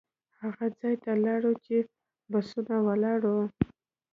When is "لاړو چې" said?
1.25-1.75